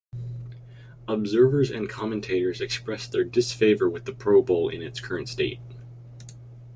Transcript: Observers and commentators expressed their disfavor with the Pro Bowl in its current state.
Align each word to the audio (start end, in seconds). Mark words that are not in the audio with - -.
Observers 1.07 1.69
and 1.69 1.87
commentators 1.87 2.59
expressed 2.59 3.11
their 3.11 3.23
disfavor 3.23 3.87
with 3.87 4.05
the 4.05 4.11
Pro 4.13 4.41
Bowl 4.41 4.67
in 4.67 4.81
its 4.81 4.99
current 4.99 5.29
state. 5.29 5.59